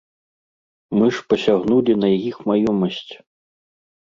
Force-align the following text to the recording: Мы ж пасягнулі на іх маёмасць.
Мы 0.99 1.05
ж 1.17 1.21
пасягнулі 1.33 1.93
на 2.05 2.09
іх 2.29 2.35
маёмасць. 2.53 3.13